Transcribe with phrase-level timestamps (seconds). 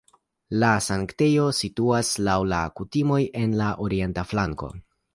[0.63, 4.77] La sanktejo situas (laŭ la kutimoj) en la orienta flanko.